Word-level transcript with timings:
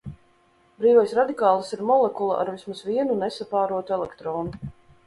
Brīvais 0.83 1.13
radikālis 1.19 1.69
ir 1.77 1.85
molekula 1.91 2.41
ar 2.45 2.53
vismaz 2.57 2.83
vienu 2.89 3.21
nesapārotu 3.25 3.99
elektronu. 4.01 4.69